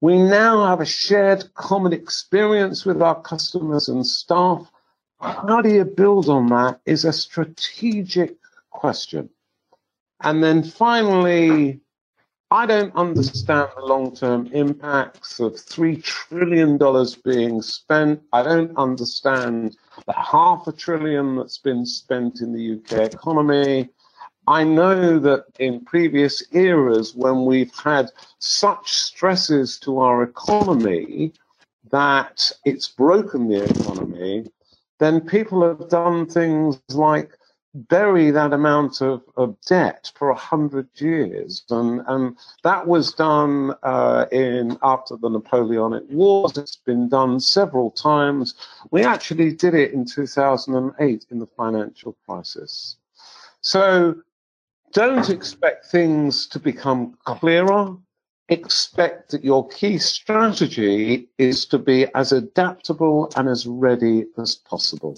We 0.00 0.18
now 0.18 0.66
have 0.66 0.80
a 0.80 0.86
shared 0.86 1.54
common 1.54 1.92
experience 1.92 2.84
with 2.84 3.00
our 3.02 3.20
customers 3.20 3.88
and 3.88 4.06
staff. 4.06 4.70
How 5.20 5.60
do 5.60 5.68
you 5.68 5.84
build 5.84 6.28
on 6.28 6.46
that 6.48 6.80
is 6.86 7.04
a 7.04 7.12
strategic 7.12 8.36
question. 8.72 9.28
And 10.20 10.42
then 10.42 10.62
finally, 10.64 11.80
I 12.50 12.66
don't 12.66 12.94
understand 12.96 13.68
the 13.76 13.84
long 13.84 14.14
term 14.14 14.48
impacts 14.48 15.38
of 15.40 15.52
$3 15.52 16.02
trillion 16.02 16.78
being 17.24 17.62
spent. 17.62 18.22
I 18.32 18.42
don't 18.42 18.76
understand 18.76 19.76
the 20.06 20.12
half 20.12 20.66
a 20.66 20.72
trillion 20.72 21.36
that's 21.36 21.58
been 21.58 21.86
spent 21.86 22.40
in 22.40 22.52
the 22.52 22.74
UK 22.74 23.12
economy. 23.12 23.90
I 24.46 24.64
know 24.64 25.18
that 25.20 25.44
in 25.58 25.84
previous 25.84 26.42
eras, 26.52 27.14
when 27.14 27.44
we've 27.44 27.74
had 27.74 28.10
such 28.38 28.92
stresses 28.92 29.78
to 29.80 30.00
our 30.00 30.22
economy 30.24 31.32
that 31.90 32.50
it's 32.64 32.88
broken 32.88 33.48
the 33.48 33.64
economy, 33.64 34.50
then 34.98 35.20
people 35.20 35.66
have 35.66 35.88
done 35.88 36.26
things 36.26 36.80
like 36.90 37.36
bury 37.74 38.30
that 38.30 38.52
amount 38.52 39.00
of, 39.00 39.22
of 39.36 39.56
debt 39.66 40.12
for 40.14 40.30
a 40.30 40.34
hundred 40.34 40.88
years, 40.96 41.64
and 41.70 42.02
and 42.06 42.36
that 42.64 42.86
was 42.86 43.12
done 43.14 43.74
uh, 43.82 44.26
in 44.30 44.78
after 44.82 45.16
the 45.16 45.28
Napoleonic 45.28 46.04
Wars. 46.10 46.56
It's 46.56 46.76
been 46.76 47.08
done 47.08 47.40
several 47.40 47.90
times. 47.90 48.54
We 48.90 49.04
actually 49.04 49.54
did 49.54 49.74
it 49.74 49.92
in 49.92 50.04
2008 50.04 51.26
in 51.30 51.38
the 51.38 51.46
financial 51.46 52.16
crisis. 52.26 52.96
So 53.62 54.16
don't 54.92 55.30
expect 55.30 55.86
things 55.86 56.46
to 56.48 56.58
become 56.58 57.16
clearer. 57.24 57.96
Expect 58.48 59.30
that 59.30 59.44
your 59.44 59.66
key 59.68 59.96
strategy 59.96 61.28
is 61.38 61.64
to 61.66 61.78
be 61.78 62.06
as 62.14 62.32
adaptable 62.32 63.32
and 63.36 63.48
as 63.48 63.66
ready 63.66 64.26
as 64.36 64.56
possible. 64.56 65.16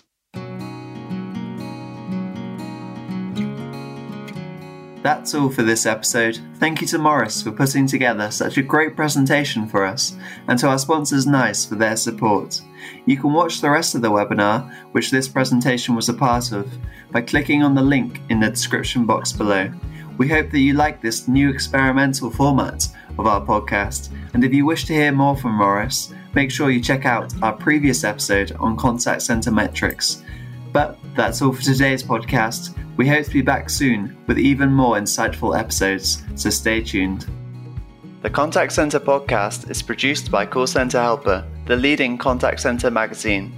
That's 5.05 5.35
all 5.35 5.51
for 5.51 5.63
this 5.63 5.85
episode. 5.85 6.39
Thank 6.55 6.81
you 6.81 6.87
to 6.87 6.97
Morris 6.97 7.43
for 7.43 7.53
putting 7.53 7.87
together 7.87 8.31
such 8.31 8.57
a 8.57 8.63
great 8.63 8.97
presentation 8.97 9.69
for 9.69 9.85
us, 9.85 10.17
and 10.49 10.59
to 10.59 10.67
our 10.67 10.79
sponsors 10.79 11.27
NICE 11.27 11.67
for 11.67 11.75
their 11.75 11.99
support. 11.99 12.63
You 13.05 13.19
can 13.19 13.35
watch 13.35 13.61
the 13.61 13.69
rest 13.69 13.95
of 13.95 14.01
the 14.01 14.11
webinar, 14.11 14.75
which 14.93 15.11
this 15.11 15.29
presentation 15.29 15.95
was 15.95 16.09
a 16.09 16.15
part 16.15 16.53
of, 16.53 16.73
by 17.11 17.21
clicking 17.21 17.63
on 17.63 17.75
the 17.75 17.83
link 17.83 18.23
in 18.31 18.41
the 18.41 18.49
description 18.49 19.05
box 19.05 19.31
below. 19.31 19.71
We 20.17 20.27
hope 20.27 20.51
that 20.51 20.61
you 20.61 20.73
like 20.73 21.03
this 21.03 21.29
new 21.29 21.51
experimental 21.51 22.31
format 22.31 22.89
of 23.19 23.27
our 23.27 23.45
podcast, 23.45 24.09
and 24.33 24.43
if 24.43 24.55
you 24.55 24.65
wish 24.65 24.87
to 24.87 24.95
hear 24.95 25.13
more 25.13 25.37
from 25.37 25.53
Morris, 25.59 26.15
make 26.35 26.51
sure 26.51 26.71
you 26.71 26.81
check 26.81 27.05
out 27.05 27.31
our 27.43 27.53
previous 27.53 28.05
episode 28.05 28.53
on 28.53 28.75
contact 28.79 29.21
center 29.21 29.51
metrics. 29.51 30.23
But 30.73 30.99
that's 31.15 31.41
all 31.43 31.53
for 31.53 31.63
today's 31.63 32.03
podcast. 32.03 32.77
We 32.97 33.09
hope 33.09 33.27
to 33.27 33.31
be 33.31 33.43
back 33.43 33.71
soon 33.71 34.17
with 34.27 34.39
even 34.39 34.73
more 34.73 34.97
insightful 34.97 35.59
episodes, 35.59 36.23
so 36.35 36.51
stay 36.51 36.83
tuned. 36.83 37.27
The 38.23 38.31
Contact 38.31 38.73
Center 38.73 38.99
podcast 38.99 39.71
is 39.71 39.83
produced 39.83 40.31
by 40.31 40.47
Call 40.47 40.67
Center 40.67 41.01
Helper, 41.01 41.47
the 41.67 41.77
leading 41.77 42.19
contact 42.19 42.61
center 42.61 42.91
magazine. 42.91 43.53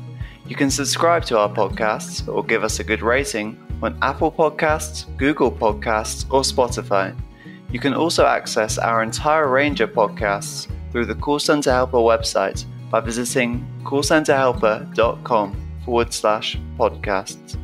You 0.46 0.56
can 0.56 0.70
subscribe 0.70 1.24
to 1.26 1.38
our 1.38 1.48
podcasts 1.48 2.26
or 2.32 2.44
give 2.44 2.62
us 2.62 2.78
a 2.78 2.84
good 2.84 3.02
rating 3.02 3.58
on 3.82 3.98
Apple 4.02 4.32
Podcasts, 4.32 5.04
Google 5.16 5.50
Podcasts, 5.52 6.24
or 6.30 6.42
Spotify. 6.42 7.16
You 7.70 7.80
can 7.80 7.94
also 7.94 8.26
access 8.26 8.78
our 8.78 9.02
entire 9.02 9.48
range 9.48 9.80
of 9.80 9.92
podcasts 9.92 10.68
through 10.92 11.06
the 11.06 11.14
Call 11.14 11.38
Center 11.38 11.72
Helper 11.72 11.98
website 11.98 12.64
by 12.90 13.00
visiting 13.00 13.66
callcenterhelper.com 13.84 15.65
forward 15.86 16.12
slash 16.12 16.58
podcasts. 16.76 17.56